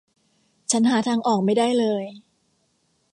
[0.71, 2.03] ฉันหาทางออกไม่ได้เลย